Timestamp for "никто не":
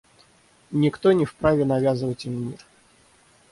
0.71-1.25